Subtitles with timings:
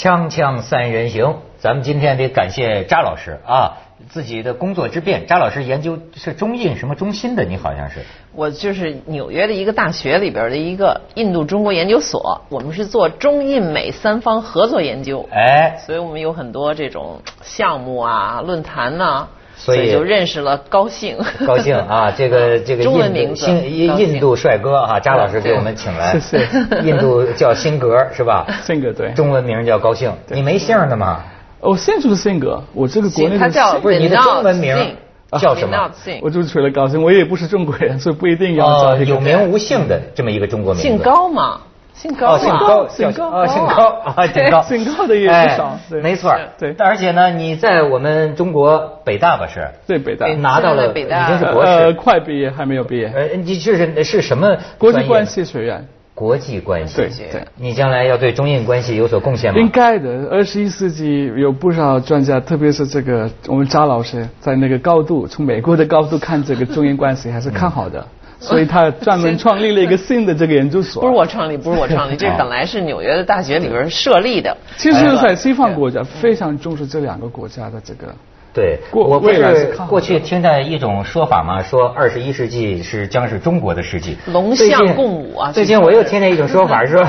[0.00, 3.76] 锵锵三人行，咱们今天得感谢扎老师啊，
[4.08, 5.26] 自己的工作之便。
[5.26, 7.44] 扎老师研究是中印什么中心的？
[7.44, 8.00] 你好像是。
[8.34, 19.28] 我就是纽约的一个大学里边的一个印度中国研究所，我们是做中印美三方合作研究，哎，所以我们有很多这种项目啊、论坛呐、
[19.62, 21.16] 所以就认识了高兴。
[21.46, 22.10] 高兴啊！
[22.16, 26.46] 这个这个中文印度名字新印印度帅哥啊，扎老师给我们请来，谢谢
[26.82, 28.46] 印度叫辛格是吧？
[28.64, 30.10] 辛格对中文名叫高兴。
[30.28, 31.22] 你没姓的吗？
[31.60, 34.96] 我现在就是辛格，我这个国内的他叫不是你的中文名
[35.38, 35.90] 叫什么
[36.22, 40.88] 我就是除了高兴，我也不是中国人，所以不一定要有名无姓的这么一个中国名字。
[40.88, 41.60] 姓高嘛，
[42.00, 43.84] 姓高姓高，姓高啊，姓高。
[44.16, 46.74] 啊，姓高， 姓高的也不少没错儿，对。
[46.78, 49.68] 而且呢，你在我们中国北大吧是？
[49.86, 50.24] 对北大。
[50.24, 51.92] 北拿到了，北大经是博呃士。
[51.92, 56.96] 快毕业还没有毕业，呃，你是是什么国际关系学院，国际关系。
[56.96, 57.42] 对学对。
[57.56, 59.60] 你将来要对中印关系有所贡献吗？
[59.60, 68.06] 应该的，二十一世纪有不少专家，特别是这个我们扎老师，在那个高度，从美国的高度看这个中印关系还是看好的，
[68.48, 71.02] 所以他专门创立了一个新的这个研究所。
[71.02, 74.56] 不是我创立，不是我创立，这哦本来是纽约的大学里边设立的。
[74.76, 78.14] 其实，在西方国家非常重视这两个国家的这个。
[78.52, 79.52] 对，过我不未来
[79.88, 87.06] 过去听到一种说法嘛，说二十一世纪是将是中国的世纪，龙象共舞啊最近我又听见一种说法， 说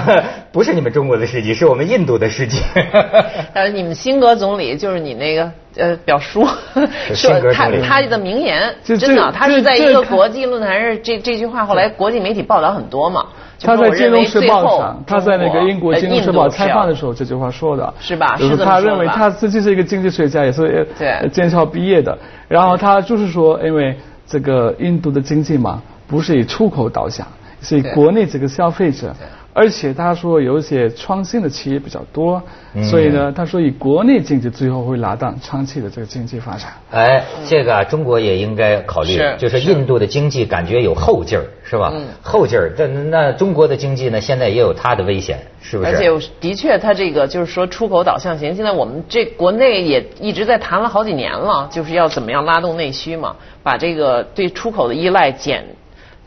[0.52, 2.62] 不是你们中国的世纪，是我们印度的世纪。
[3.54, 6.46] 但是你们辛格总理就是你那个呃表叔，
[7.14, 7.82] 辛格说他总理。
[7.82, 13.26] 他的名言，真的，他是在一个国际论坛上，这这句话后来国际媒体报道很多嘛。
[13.62, 18.36] 就他在《金融时报》上，他在那个英国《呃金融时报》采访的时候这句话说的，是吧？
[18.36, 20.88] 就是他认为他自己是一个经济学家，也是
[21.32, 22.18] 剑桥毕业的，
[22.48, 23.96] 然后他就是说，因为
[24.26, 27.28] 这个印度的经济嘛，不是以出口导向，
[27.62, 29.16] 是以国内这个消费者，
[29.54, 32.42] 而且他说有一些创新的企业比较多，
[32.74, 36.72] 嗯所以呢，他说以国内经济最后会拉动长期的这个经济发展。
[36.92, 41.92] 哎，这个啊，中国也应该考虑，是就是印度的经济感觉有后劲儿，是吧？
[41.94, 45.90] 嗯后劲儿，这那中国的经济呢，现在也有它的危险，是不是？
[45.90, 46.10] 而且
[46.40, 55.66] 的确，它这个就是说出口导向型，现在我们这国内也一直在谈了好几年了，就是要怎么样拉动内需嘛，把这个对出口的依赖减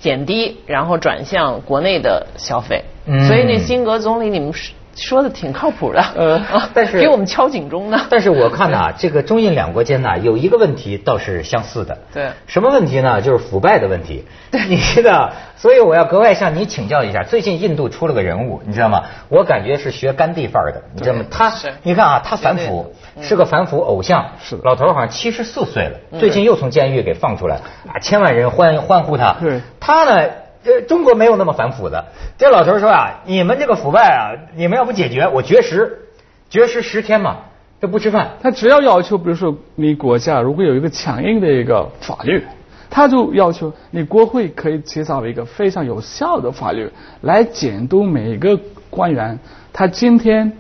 [0.05, 2.85] 减低，然后转向国内的消费。
[3.07, 8.01] 嗯所以那辛格总理，你们说说的挺靠谱的，呃啊但是给我们敲警钟呢。
[8.11, 11.99] 但是我看呐、 这个中印两国间呐、有一个问题倒是相似的。
[12.13, 13.21] 对什么问题呢？
[13.21, 14.25] 就是腐败的问题。
[14.51, 17.23] 对 你知道，所以我要格外向你请教一下。
[17.25, 19.03] 最近印度出了个人物，你知道吗？
[19.29, 21.25] 我感觉是学甘地范儿的，你知道吗？
[21.31, 21.51] 他，
[21.83, 24.25] 你看啊，他反腐，是个反腐偶像。
[24.43, 27.57] 是的老头儿好像七十四岁了，最近又从监狱给放出来，
[27.89, 29.37] 啊，千万人欢欢呼他。
[29.41, 30.29] 对他呢？
[30.65, 32.07] 呃，中国没有那么反腐的。
[32.39, 36.09] 这老头儿说啊，你们这个腐败啊，你们要不解决，我绝食，
[36.49, 37.37] 绝食十天嘛，
[37.81, 38.33] 就不吃饭。
[38.41, 42.43] 他只要要求，比如说你国家如果有一个强硬的一个法律，
[42.91, 48.59] 他就要求你国会可以 chế 造一个非常有效的法律来监督每一个
[48.89, 49.39] 官员
[49.73, 50.53] 他今天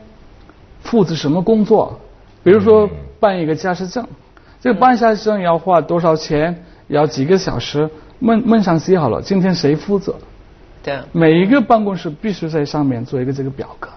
[0.82, 2.00] 负责什么工作，
[2.42, 2.90] 比如说
[3.20, 4.06] 办一个驾驶证，
[4.60, 7.88] 这个办驾驶证要花多少钱，要几个小时，
[8.18, 10.14] 门门上写好了，今天谁负责。
[10.82, 13.88] 对，每一个办公室必须在上面做一个这个表格，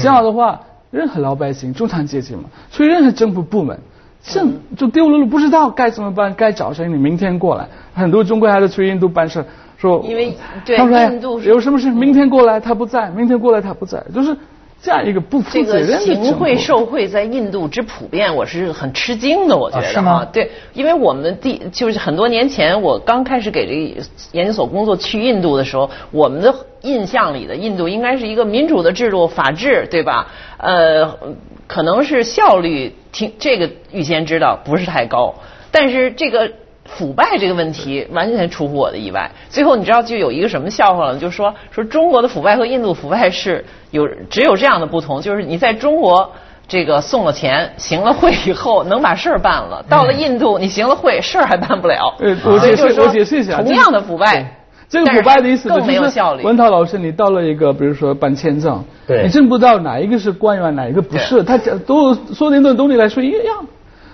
[0.00, 0.58] 这样的话，
[0.90, 3.78] 任何老百姓、中产阶级嘛，去任何政府部门，
[4.22, 7.68] 政就丢了路，不知道该怎么办，该找谁，你明天过来。
[7.92, 9.44] 很多中国孩子去印度办事，
[9.76, 14.34] 说因为对他说哎印度有什么事，明天过来他不在，明天过来他不在，就是
[14.82, 19.56] 这样一个不负这个责任的行政府贿受贿在印度之普遍，我是很吃惊的。
[19.56, 30.28] 我觉得、啊是吗对，因为我们第就是很多年前我刚开始给这个研究所工作去印度的时候，我们的印象里的印度应该是一个民主的制度、法治，对吧？
[30.56, 31.18] 呃，
[31.66, 35.34] 可能是效率挺这个预先知道不是太高，
[35.70, 36.50] 但是这个。
[36.96, 39.30] 腐败这个问题完全出乎我的意外。
[39.48, 46.32] 最后你知道就有一个什么笑话了，就说说中国的腐败和印度腐败是有只有这样的不同，就是你在中国
[46.68, 52.14] 这个送了钱、行了贿以后能把事儿办了，到了印度你行了贿，事儿还办不了。
[52.18, 54.58] 呃我解释一下同样的腐败，
[54.88, 56.42] 这个腐败的意思但就是是更没有效率。
[56.42, 63.66] 文涛老师，你到了一个，比如说办签证，对你真不知道哪一个是官员，哪一个不是，他讲都说的对对你来说一样。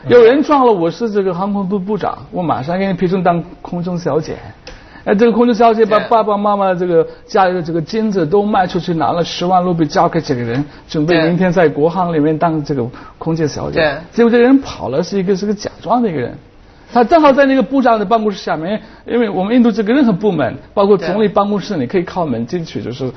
[0.09, 4.37] 有人撞了我是这个航空部部长，我马上给你批准当空中小姐。
[5.05, 12.87] 哎，这个空中小姐把爸爸妈妈这个家里的这个金子都卖出去，拿了十万卢比交给这个人，准备明天在国航里面当这个
[13.19, 13.81] 空姐小姐。
[13.81, 16.37] 对结果这个人跑了，是一个是个假装的一个人。
[16.93, 23.11] 他正好在那个部长的办公室下面，因为我们印度这个任何部门，包括总理办公室，你可以靠门进去，就是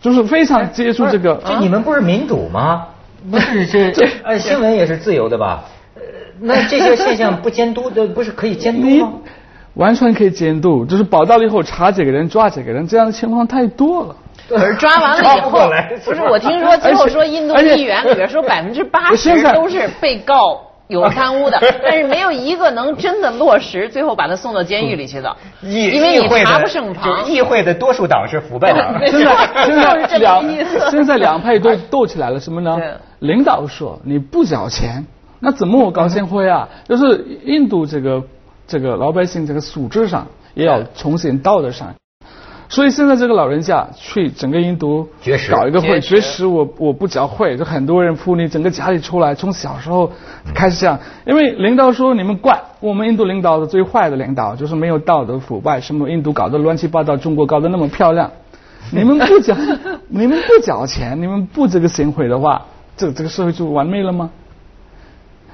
[0.00, 1.38] 就是非常接触这个。
[1.44, 2.86] 这你们不是民主吗？
[3.30, 3.92] 不是这
[4.24, 5.64] 哎新闻也是自由的吧？
[6.40, 9.12] 呃，那这些现象不监督的，不是可以监督你吗？
[9.74, 14.16] 完全可以监督，就是报道了以后查几个人抓几个人，这样的情况太多了。
[14.48, 15.70] 可是抓完了以后
[16.04, 27.30] 不是我听说最后说印度议员里边说百分之八十都是被告有贪污的， 但是没有一个能真的落实，最后把他送到监狱里去的，议因为你议会的查不胜就旁。
[27.30, 28.92] 议会的多数党是腐败党。
[28.98, 32.76] 对现在现就是这个在两意思现在两派都斗起来了，什么呢？
[33.20, 35.06] 领导说你不缴钱，
[35.40, 36.68] 那怎么我高兴会啊？
[36.88, 38.22] 就是印度这个
[38.66, 41.94] 这个老百姓这个素质上也要重新道德上。
[42.68, 45.08] 所以现在这个老人家去整个印度
[45.50, 50.12] 搞一个会，绝食我我不缴会，就很多人妇女整个家里出来，从小时候
[50.54, 58.30] 开始这样，因为领导说你们怪我们印度领导的最坏的领导就是没有道德腐败，什么印度搞得乱七八糟，中国搞得那么漂亮，
[58.92, 59.56] 你们不缴
[60.06, 62.66] 你们不缴钱，你们不这个行贿的话，
[62.96, 64.30] 这这个社会就完美了吗？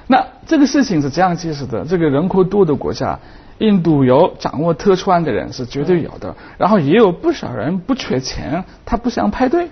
[0.07, 3.19] 那这个事情是这样解释的：这个人口多的国家，
[3.57, 9.67] 印度有掌握特权的人是绝对有的，然后也有不少人不缺钱，他不想排队。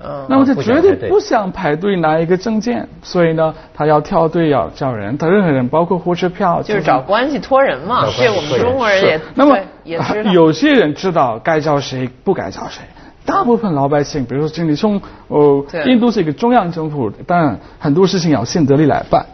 [0.00, 10.00] 嗯，那么他绝对不想排队拿一个证件，所以呢，他要跳队要叫人，他任何人，包括火车票，就是找关系托人嘛这我们中国人也那么也。
[10.32, 12.82] 有些人知道该叫谁，不该叫谁。
[13.28, 14.98] 大部分老百姓，比如说经理从
[15.28, 19.26] 呃，印度是一个中央政府，当然很多事情要县德里来办。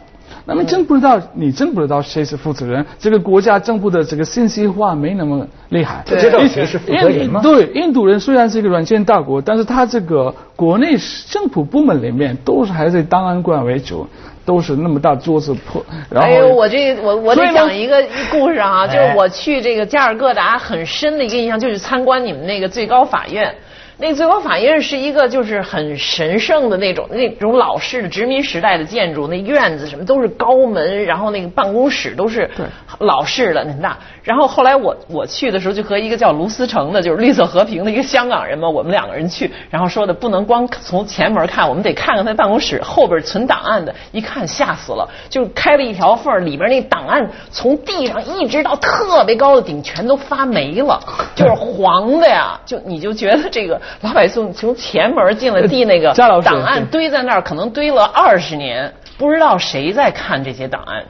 [0.46, 2.85] 那么真不知道，你真不知道谁是负责人。
[2.99, 6.02] 这个国家政府的这个信息化没那么厉害。
[6.05, 10.96] 不知道谁是负责人吗对，印度人虽然是一个软件大国，但是他这个国内
[11.29, 14.06] 政府部门里面都是还是以档案馆为主，
[14.44, 23.55] 都是那么大桌子破，然后哎呦，我这我我得讲一个故事啊，就是哎我去这个加尔各答很深的一个印象，就是参观你们那个最高法院。
[23.96, 32.50] 那个最高法院是一个就是很神圣的那种那种老式的殖民时代的建筑，那院子什么都是高门，然后那个办公室都是
[32.99, 33.96] 老式的很大。
[34.23, 50.99] 然后后来我我去的时候就和一个叫卢思成的，就是绿色和平的一个香港人嘛，我们两个人去，然后说的不能光从前门看，我们得看看他办公室后边存档案的，一看吓死了，就开了一条缝儿，里边那档案从地上一直到特别高的顶全都发霉了，
[51.37, 61.04] 就是黄的呀，就你就觉得这个老百姓从前门进了地那个档案堆在那儿，可能堆了二十年，不知道谁在看这些档案。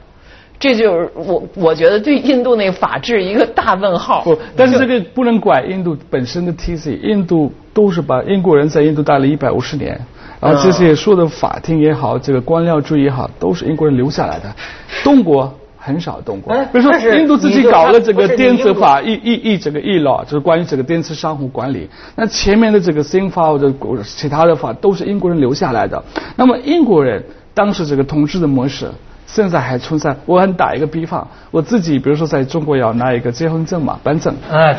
[0.57, 4.21] 这就是我我觉得对印度那个法治一个大问号。
[4.21, 9.99] 不，但是这个不能怪印度本身的体系，印度都是把英国人在印度待了一百五十年，
[10.39, 14.55] 然后这些说的法庭也好，这个官僚主义也好，都是英国人留下来的，
[15.03, 15.53] 中国。
[15.85, 21.87] 很少动过，哎比如说印度自己搞了这个电子法一一一这个 e law 就是关于这个电子商户管理。
[22.15, 23.71] 那前面的这个新法或者
[24.03, 26.03] 其他的法都是英国人留下来的。
[26.35, 27.23] 那么英国人
[27.53, 28.89] 当时这个统治的模式，
[29.27, 30.15] 现在还存在。
[30.25, 34.33] 我很打一个比方，我自己比如说在中国要拿一个结婚证嘛，办证。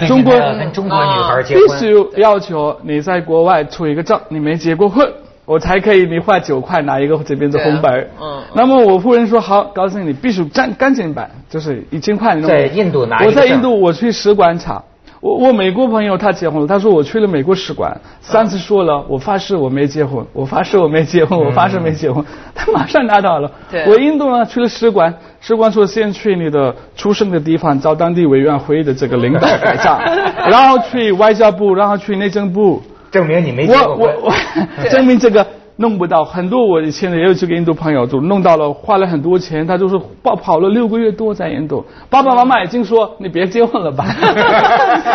[0.09, 5.09] 中国跟中国女孩结婚，必须要求你在国外出一个证，你没结过婚，
[5.47, 8.09] 我才可以你花九块拿一个这边的红本
[8.53, 12.39] 那么我夫人说好，告诉你必须赶赶紧办，就是一千块。
[12.43, 14.83] 在印度拿一个我在印度我去使馆查。
[15.21, 22.25] 我我美国朋友他结婚了，他说我去了美国使馆，三次说了，我发誓我没结婚，我发誓我没结婚，我发誓没结婚，
[22.55, 23.51] 他马上拿到了。
[23.71, 29.99] 对我印度呢去了使馆，使馆说先去你的出生的地方找当地委员会的这个领导盖章，
[30.51, 32.83] 然后去外交部，然后去内政部，
[33.17, 34.15] 证明你没结我过婚。
[34.23, 35.47] 我我 证明这个
[35.77, 44.05] 弄不到，很多我以前也有几个印度朋友就弄到了，花了很多钱，他就是跑跑了六个月多在印度，爸爸妈妈已经说你别结婚了吧，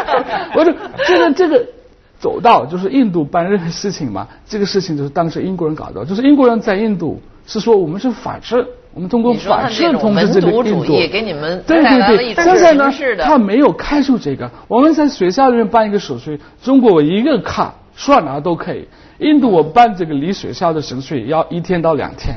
[0.55, 0.73] 我说
[1.07, 1.65] 这个这个。
[2.21, 12.93] 走到就是印度办任何事情嘛，这个事情就是当时英国人搞的，就是英国人在印度是说我们是法治，我们通过你说他法治这种统治这个印度主义，给你们对对对，了一种现在呢
[13.23, 14.47] 他没有开出这个。
[14.67, 18.87] 我们在学校里面办一个手续，中国我一个卡刷哪都可以。
[19.19, 22.35] 印度我办这个离学校的程序要一天到两天，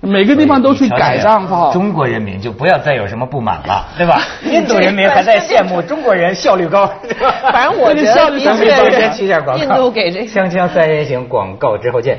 [0.00, 1.72] 每个地方都去改账好。
[1.72, 4.22] 中国人民就不要再有什么不满了，对吧？
[4.44, 6.86] 印度人民还在羡慕中国人效率高，
[7.52, 8.30] 反正我觉得。
[9.58, 12.18] 印度给这个锵锵三人行广告之后见。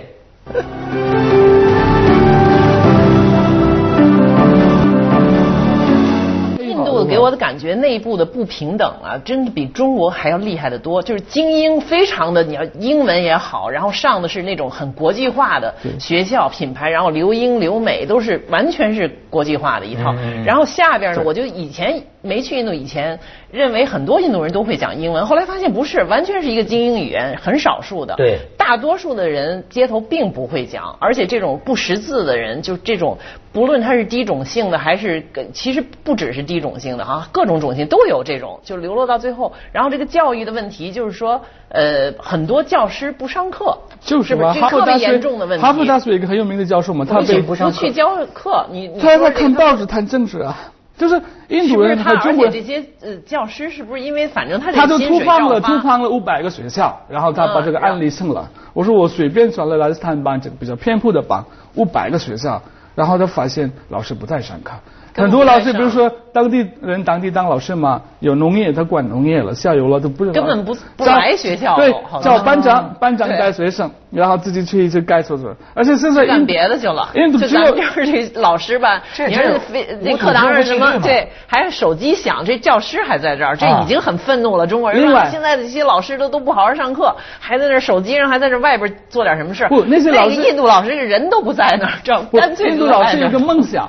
[7.06, 11.02] 给我的感觉，内部的不平等啊，真的比中国还要厉害的多。
[11.02, 20.14] 就是精英非常的，你要英文也好，然后上的是那种很国际化的学校品牌，然后留英留美都是完全是国际化的一套。
[20.46, 23.20] 然后下边呢，我就以前没去印度以前，
[23.52, 28.16] 认为很多印度人都会讲英文，后来发现不是，完全是一个精英语言，很少数的。
[28.16, 33.18] 对大多数的人街头并不会讲，而且这种不识字的人，就这种
[33.54, 39.54] 不论他是低种姓的还是其实不只是低种姓的啊，各种种姓都有这种，就流落到最后。
[39.72, 41.40] 然后这个教育的问题就是说，
[41.70, 44.54] 呃，很多教师不上课，就是嘛？
[44.54, 45.64] 这特别哈佛大学严重的问题。
[45.64, 52.16] 哈佛大学有一个很有名的教授嘛，他被不上课不去教课，你你他在看报纸谈政治啊，就是印度人他？
[52.16, 58.50] 中国人，且这些呃教师是不是因为反正他这他就突放了突放了五百个学校，然后他把这个嗯案例送了。
[58.74, 61.44] 我说我随便转了拉斯坦班这个比较偏僻的班，
[61.76, 62.62] 五百个学校，
[62.96, 64.74] 然后他发现老师不在上课。
[65.16, 70.34] 很多老师，比如说当地人当地当老师嘛，有农业他管农业了，下游了都不知道。
[70.34, 77.08] 根本不不来学校对叫班长班长对带学生，然后自己去去盖厕所，而且现在干别的去了。
[77.14, 84.66] 印度只有就咱们就是这老师吧，这你说这非无土这课堂上什么对，还是手机响，这教师还在这儿，这啊已经很愤怒了。
[84.66, 89.68] 中国人现在的这些老师都都不好好上课，还在那手机上还在这外边做点什么事。
[89.70, 93.88] 不那些老师印度老师人都不在那儿，这干脆印度老师有个梦想，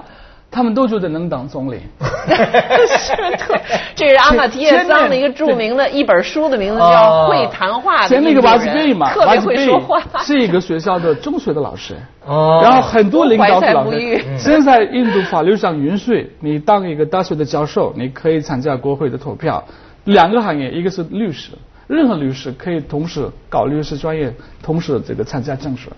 [0.57, 1.83] 他们都觉得能当总理。
[2.89, 3.55] 是特，
[3.95, 10.01] 这是阿马提耶桑的一个著名的一本书的名字叫哦《会谈话的前那个印度人瓦吉贝嘛，特别会说话。
[10.21, 11.95] 是一个学校的中学的老师。
[12.25, 14.25] 哦然后很多领导是老师。
[14.39, 19.63] 现在印度法律上允许你当一个大学的教授，你可以参加国会的投票。
[20.05, 21.51] 两个行业，一个是律师，
[21.87, 24.33] 任何律师可以同时搞律师专业，
[24.63, 25.91] 同时这个参加政治。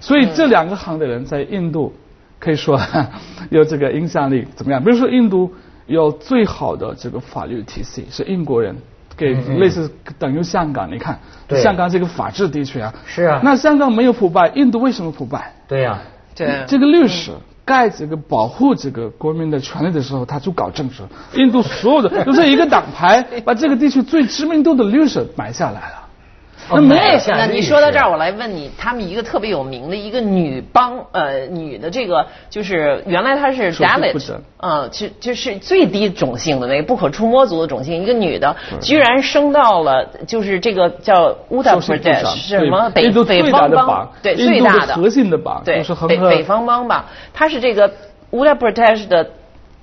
[0.00, 1.92] 所以这两个行的人在印度
[2.38, 2.80] 可以说
[3.50, 4.82] 有这个影响力怎么样？
[4.82, 5.52] 比如说印度
[5.86, 8.76] 有最好的这个法律体系，是英国人
[9.16, 11.18] 给类似等于香港，你看
[11.62, 15.54] 香港这个法治地区啊，是啊那香港没有腐败，印度为什么腐败？
[15.68, 15.98] 对呀、
[16.34, 17.32] 对这个律师
[17.64, 21.02] 盖这个保护这个国民的权利的时候，他就搞政治。
[21.34, 26.05] 印度所有的就是一个党派把这个地区最知名度的律师买下来了。
[26.68, 47.90] 哦那没有那你说到这儿，我来问你，他们一个特别有名的一个女帮，呃，女的这个就是原来她是首席负 Dalit，责嗯，就就是最低种姓的那个不可触摸族的种姓，一个女的，居然升到了就是这个叫乌达首席部 Pradesh 长是什么北北方邦的邦，对最大的核心的邦对是北北方帮吧，她是这个
[48.30, 49.30] 乌达 Pradesh 的。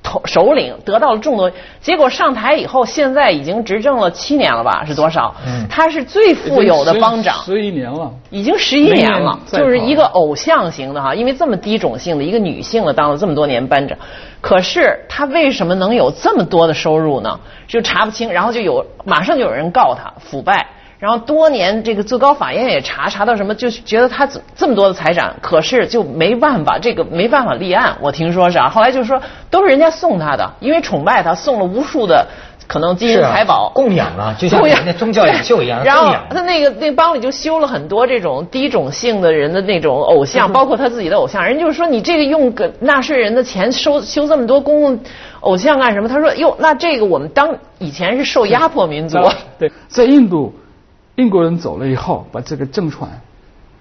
[0.04, 1.50] 头首领得到了众多，
[1.82, 4.84] 结果上台以后，现在已经执政了七年了吧？
[4.86, 5.34] 是多少？
[5.48, 8.12] 嗯他是最富有的邦长，十一年了。
[8.30, 13.98] 已经十一年了就是一个偶像型的哈，因为这么低种姓的一个女性了当了这么多年班长，
[14.42, 17.40] 可是她为什么能有这么多的收入呢？
[17.68, 20.68] 就查不清，然后就有马上就有人告他腐败。
[21.04, 27.98] 然后多年，这个最高法院也查查到什么，就是觉得他怎这么多的财产，可是就没办法，这个没办法立案。
[28.00, 32.26] 我听说是啊，后来就说都是人家送他的，因为崇拜他，送了无数的
[32.68, 36.16] 可能金银财宝，供养 啊，就像我们那宗教领袖一样，然后。
[36.30, 41.44] 他那个那帮里就修了很多这种低种姓的人的那种偶像， 包括他自己的偶像。
[41.44, 44.98] 人就是说，你这个用个纳税人的钱收修这么多公共
[45.42, 46.08] 偶像干什么？
[46.08, 49.20] 他说，哟，那这个我们当以前是受压迫民族，
[49.60, 50.54] 对，在印度，
[51.16, 53.00] 英国人走了以后，把这个政权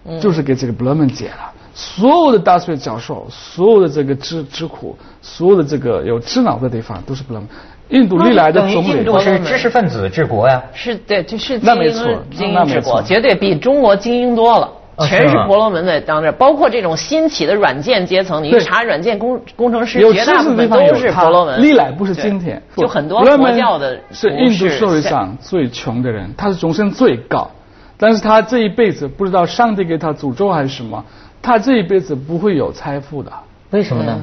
[0.05, 1.53] 嗯就是给这个 Blumen 解了。
[1.75, 7.47] 所有的大学教授，所有的这个知知苦，所有的这个有智脑的地方都是 Blumen。
[7.89, 10.63] 印度历来的等于总理印度是知识分子治国呀。
[10.75, 14.71] 是对，就是精英那没错精那没错英治国，绝对比中国精英多了。
[14.97, 21.63] 哦全是婆罗门在当这，包括这种新起的软件阶层，你一查软件工工程师，绝大部分都是婆罗门。
[21.63, 27.51] 历来不是今天，就很多佛教的是印度社会上最穷的人，他是终身最高，
[27.97, 31.03] 但是他这一辈子不知道上帝给他诅咒还是什么，
[31.41, 33.33] 他这一辈子不会有财富的。
[33.71, 34.21] 为什么呢？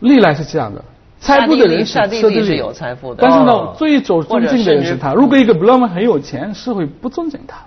[0.00, 0.82] 历来是这样的，
[1.20, 5.14] 财富的人刹帝利车地利是有财富的但是呢哦，最走尊敬的人是他。
[5.14, 7.58] 如果一个 Blumen 很有钱，社会不尊敬他。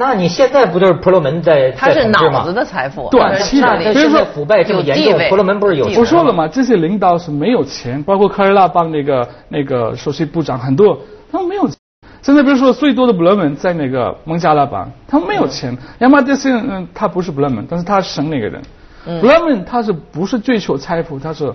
[0.00, 10.98] 那你现在不就是婆罗门在他是在统治吗脑子的财富，短期的那那比如说腐败这么严重，婆罗门不是有我说了嘛，这些领导是没有钱，包括科瑞拉邦那个那个首席部长很多，
[11.30, 11.76] 他们没有钱。
[12.22, 15.76] 现在比如说最多的 Blumen 在那个孟加拉邦，他们没有钱。
[15.98, 18.62] 亚马这些嗯，他不是 Blumen，但是他是省那个人。
[19.06, 21.52] Blumen 他是不是追求财富，他是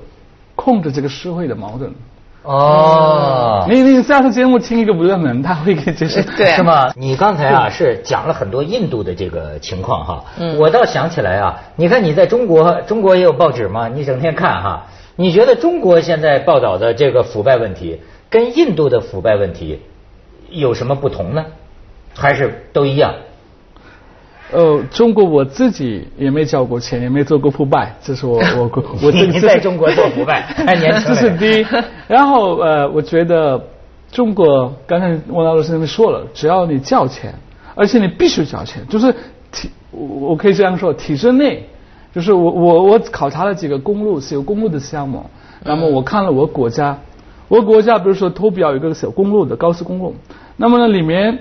[0.54, 1.92] 控制这个社会的矛盾。
[2.46, 6.22] 哦，你你下次节目听一个 Blumen，他会给解释。
[6.22, 6.92] 对是吗？
[6.96, 13.88] 你刚才啊是讲了很多印度的这个情况哈，嗯我倒想起来啊，你看你在中国，中国也有报纸嘛？
[13.88, 14.86] 你整天看哈，
[15.16, 18.00] 你觉得中国现在报道的这个腐败问题，
[18.30, 19.82] 跟印度的腐败问题
[20.50, 21.46] 有什么不同呢？
[22.14, 23.16] 还是都一样？
[24.52, 28.72] 呃，中国我自己也没交过钱，也没做过腐败，这是我 我
[29.02, 31.16] 我 这你在中国做腐败， 太年轻这了。
[31.16, 31.66] 是第一。
[32.08, 33.62] 然后呃，我觉得
[34.12, 37.34] 中国刚才王老师那边说了，只要你交钱，
[37.74, 39.12] 而且你必须交钱，就是
[39.52, 41.68] 体我我可以这样说，体制内，
[42.14, 45.25] 就是我我我考察了几个公路是有公路的项目，
[45.64, 47.00] 那么我看了我国家，
[47.48, 50.16] 我国家比如说投标有一个小公路的高速公路，
[50.56, 51.40] 那么呢里面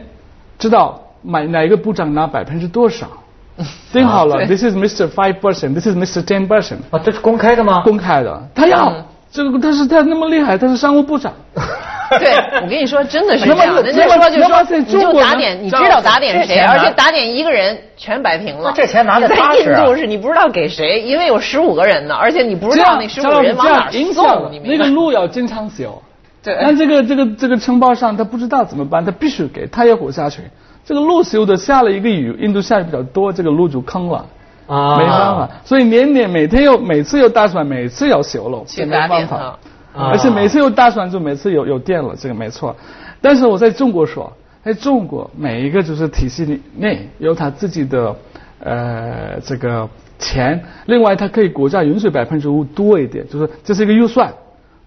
[0.58, 3.08] 知道买哪个部长拿百分之多少。
[3.92, 5.08] 定好了，This is Mr.
[5.08, 6.24] Five percent, This is Mr.
[6.24, 7.82] Ten percent，啊，这是公开的吗？
[7.84, 8.92] 公开的，他要、
[9.30, 11.32] 这个，但是他那么厉害，他是商务部长。
[12.18, 13.80] 对，我跟你说，真的是这样。
[13.80, 18.70] 人家那么说就那么说，你就打点，你知道打点谁，而且打点一个人全摆平了。
[18.70, 24.50] 那这钱拿的在踏实啊印度是你不知道给谁，因为有十五个人呢，而且你不知道那十五个人往哪儿送？
[24.64, 26.02] 那个路要经常修。
[26.42, 30.42] 对那这个这个这个承包商他不知道怎么办，他必须给，他要活下去。
[30.84, 34.26] 这个路修的下了一个雨，印度下雨比较多，这个路就坑了。
[34.66, 39.36] 啊没办法，所以年年每天又每次又打算，每次要修路，没办法。
[39.36, 39.58] 啊
[39.94, 42.74] 而且每次又打算就每次有有电了，这个没错。
[43.20, 44.32] 但是我在中国说，
[44.64, 48.16] 在中国每一个就是体系里内有他自己的
[48.58, 49.86] 呃这个
[50.18, 54.32] 钱，另外它可以国家允许百分之五多一点，就是这是一个预算，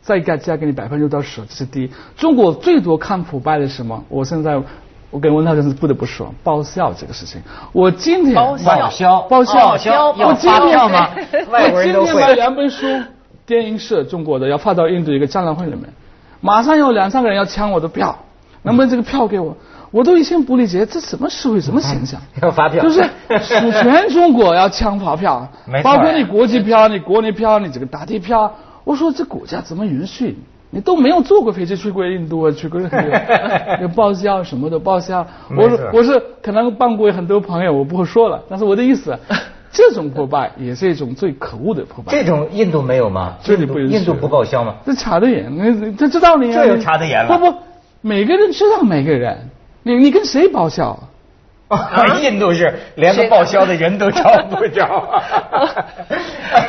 [0.02, 1.92] 再加加给你百分之六到十，这是第一。
[2.16, 4.04] 中国最多看腐败的是什么？
[4.10, 4.60] 我现在。
[5.10, 7.42] 我跟文涛先生不得不说报销这个事情。
[7.72, 11.10] 我今天报销报销报销我今天发票吗？
[11.50, 12.34] 我今天买。
[12.34, 12.86] 两本书，
[13.46, 15.84] 电影社中国的要发到印度一个展览会里面，
[16.42, 18.18] 马上有两三个人要抢我的票，
[18.64, 19.28] 能不能这个票。
[19.28, 19.56] 给我？
[19.92, 22.84] 我都以前不理解这什么社会什么现象，要发票。
[22.84, 23.10] 就是
[23.82, 25.48] 全中国要抢发票。
[25.82, 30.38] 包括你国际票、你国内票、你这个大地票，我说这国家怎么允许？
[30.70, 35.26] 你都没有坐过飞机去过印度啊，去过任何地方， 有报销什么的报销。
[35.56, 39.18] 我是我是可能帮过很多朋友，我不会说了，但是我的意思，
[39.72, 42.12] 这种破败也是一种最可恶的破败。
[42.12, 43.36] 这种印度没有吗？
[43.44, 44.76] 这里不印度不报销吗？
[44.86, 47.58] 这查得严，你你他知道你啊，这有查得严了不不，
[48.02, 49.50] 每个人知道每个人，
[49.84, 51.00] 你你跟谁报销？
[52.22, 55.22] 印度是连个报销的人都找不着。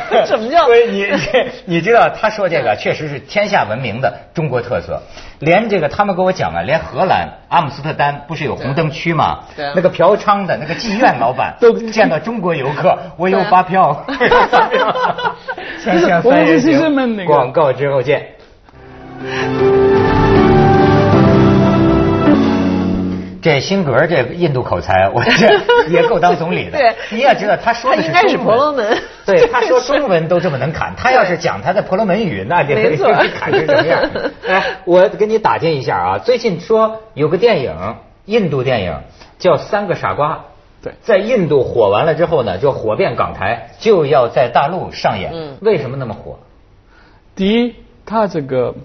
[0.26, 5.00] 怎么叫所以你你你知道他说这个 确实是天下闻名的中国特色，
[5.38, 9.44] 连这个他们跟我讲啊，连荷兰阿姆斯特丹不是有红灯区吗？
[9.56, 14.94] 对啊那个嫖娼的那个妓院老板都见到中国游客，我有发票，我有发票。
[15.84, 18.34] 锵锵我们三人其实行们那个广告之后见。
[23.40, 26.72] 这辛格这印度口才，我这也够当总理的。
[26.78, 34.10] 对你也知道他说的他应该是中文婆罗门对，他说中文都这么能侃，他要是讲他的婆罗门语，那这没错侃成什么样？
[34.46, 37.74] 哎，我给你打听一下啊，最近说有个电影，
[38.24, 39.00] 印度电影
[39.38, 40.34] 叫《三个傻瓜》。
[40.80, 45.32] 对在印度火完了之后呢，就火遍港台，就要在大陆上演。
[45.34, 46.38] 嗯为什么那么火？
[47.34, 47.74] 第一，
[48.06, 48.76] 他这个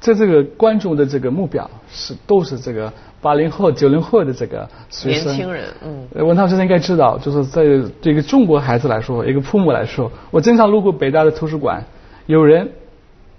[0.00, 2.92] 在这个观众的这个目标是都是这个
[3.22, 7.62] 八零后、九零后的这个学生年轻人嗯呃文涛先生应该知道，就是在
[8.02, 11.84] 这个中国孩子来说，一个父母来说，我经常路过北大的图书馆，
[12.26, 12.72] 有人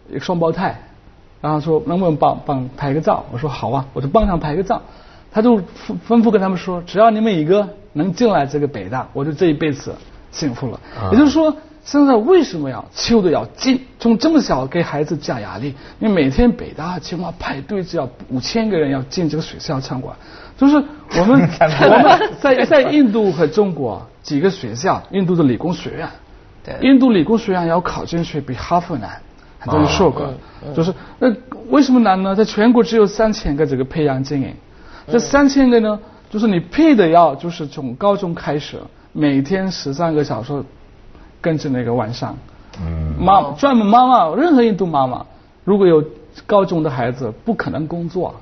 [0.10, 0.80] 一个双胞胎，
[1.42, 3.26] 然后说能不能帮帮拍个照？
[3.32, 4.82] 我说好啊，我就帮他拍个照。
[5.32, 5.64] 他就吩
[6.08, 9.96] 吩咐跟他们说，只要你们一个能进来这个北大，我就这一辈子
[10.32, 10.80] 幸福了。
[10.96, 13.82] 啊也就是说，现在为什么要求的要进？
[14.00, 20.16] 从这么小给孩子加压力，你每天北大清华排队只要五千个人要进这个学校参观，
[20.58, 26.10] 就是我们 我们在在印度和中国几个学校，印度的理工学院，
[26.64, 26.76] 对。
[26.82, 29.22] 印度理工学院要考进去比哈佛难，
[29.60, 30.34] 很多人说过，
[30.66, 31.34] 嗯就是那
[31.70, 32.34] 为什么难呢？
[32.34, 34.48] 在全国只有三千个这个培养精英，
[35.08, 35.12] 嗯。
[35.12, 38.78] 这三千个呢，就是你配的要就是从高中开始，
[39.12, 40.64] 每天十三个小时
[41.44, 42.36] 跟着那个晚上，
[42.82, 45.26] 嗯妈哦专门妈妈，任何印度妈妈
[45.66, 46.04] 如果有
[46.48, 48.34] 高中的孩子，不可能工作。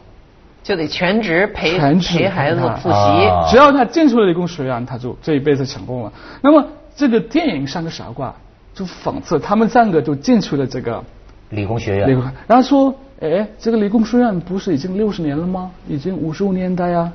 [0.64, 2.96] 就得全职陪全职陪孩子复习。
[2.96, 6.14] 啊只要他进出了理工学院，他就这一辈子成功了。
[6.40, 6.64] 那么
[6.96, 8.30] 这个电影《三个傻瓜》
[8.78, 11.04] 就讽刺他们三个就进去了这个
[11.50, 12.08] 理工学院。
[12.08, 15.72] 理工，然后说，哎，这个理工学院不是已经六十年了吗？
[15.88, 17.12] 已经五十五年代啊。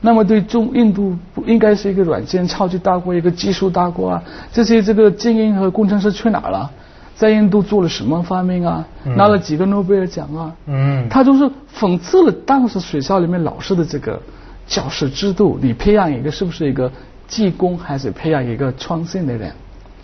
[0.00, 4.22] 那么对中印度不应该是一个软件超级大国，一个技术大国啊？
[4.52, 6.70] 这些这个精英和工程师去哪了？
[7.14, 8.86] 在印度做了什么发明啊？
[9.16, 10.54] 拿了几个诺贝尔奖啊？
[10.66, 14.20] 嗯他就是讽刺了当时学校里面老师的这个
[14.66, 15.58] 教师制度。
[15.62, 16.92] 你培养一个是不是一个
[17.26, 19.50] 技工，还是培养一个创新的人？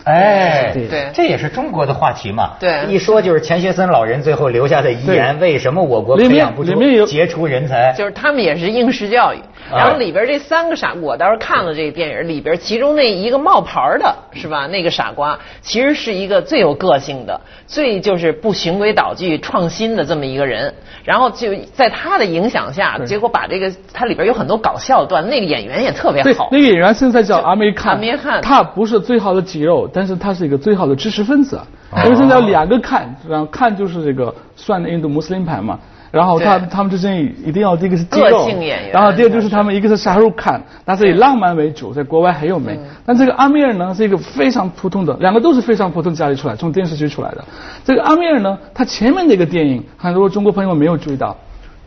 [0.05, 2.51] 哎，对这也是中国的话题嘛。
[2.59, 7.93] 对一说就是钱学森老人最后留下的遗言，为什么我国培养不出杰出人才？
[7.97, 9.37] 就是他们也是应试教育，
[9.71, 14.67] 啊然后里边这三个傻，我倒是看了这个电影，里边其中那一个冒牌的是吧？
[14.67, 20.73] 那个傻瓜其实是一个最有个性的、最就是不循规蹈矩、创新的这么一个人。
[21.03, 26.47] 然后就在他的影响下，结果把这个他里边有很多搞笑段，那个演员也特别好，。
[26.49, 31.55] 那个演员现在叫阿梅看，阿梅看他不是最好的肌肉，但是他是一个最好的知识分子。
[31.91, 35.79] 哦因为现在有两个看，然后看就是这个算的印度穆斯林派嘛。
[36.09, 38.47] 然后他他们之间一定要第一个是肌肉
[38.91, 42.75] 然后第二就是他们一个是沙鲁看，但是以浪漫为主，在国外很有名。
[42.75, 47.43] 嗯但这个阿米尔呢是一个非常普通的，两个都是非常普通家里出来，从电视剧出来的。
[47.83, 51.35] 这个阿米尔呢，他前面那个电影很多中国朋友没有注意到，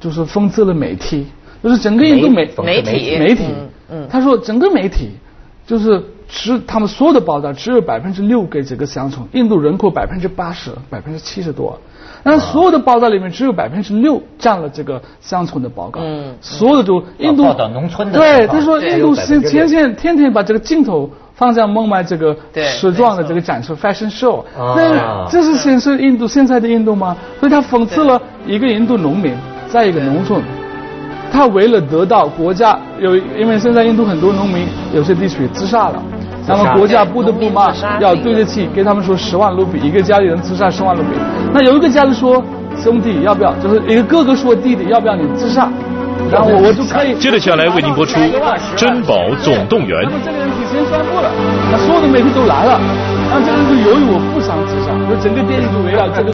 [0.00, 1.26] 就是讽刺了媒体，
[1.62, 5.12] 就是整个印度媒媒体媒体嗯，嗯他说整个媒体
[5.64, 11.78] 就是只他们所有的报道只有百分之六给这个乡村，印度人口百分之八十，百分之七十多，
[12.22, 21.10] 那所有的报道里面只有百分之六占了这个乡村的报告，嗯所有的都印度报道农村的对，他说印度前只有6%前线天天把这个镜头。
[21.36, 24.72] 放在孟买这个时装的这个展示 fashion show，啊。
[24.74, 27.14] 那这是显示印度现在的印度吗？
[27.38, 29.36] 所以他讽刺了一个印度农民
[29.68, 30.40] 在一个农村，
[31.30, 36.02] 他为了得到国家有，因为现在印度很多农民有些地区自杀了，
[36.48, 41.08] 那么国家不得不嘛农民自杀要对得起，给他们说十万卢比，一个家里人自杀十万卢比。
[41.52, 42.42] 那有一个家里说
[42.82, 45.68] 兄弟要不要，就是一个哥哥说弟弟要不要你自杀，
[46.30, 47.14] 然后我我就可以。
[47.18, 48.20] 接着下来为您播出
[48.76, 51.30] 《珍宝总动员那》么这个人提前宣布了，
[51.72, 52.78] 那所有的媒体都来了，
[53.30, 56.32] 然后这个人就由于我不想自杀，就整个电影就围绕这个。